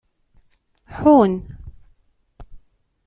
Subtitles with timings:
[0.97, 1.33] Ḥun.